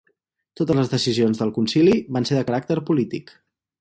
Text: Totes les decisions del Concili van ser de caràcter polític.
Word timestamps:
Totes 0.61 0.79
les 0.79 0.89
decisions 0.93 1.41
del 1.41 1.53
Concili 1.57 1.93
van 2.17 2.27
ser 2.31 2.39
de 2.39 2.47
caràcter 2.49 2.79
polític. 2.89 3.35